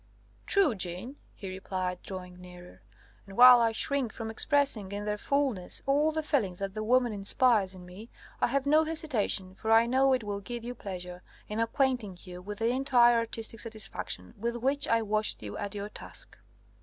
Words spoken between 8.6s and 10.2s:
no hesitation for I know